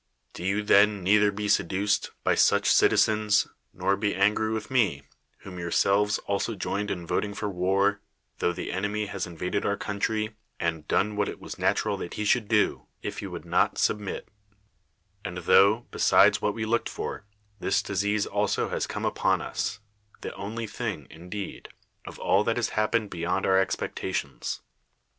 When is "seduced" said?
1.47-2.09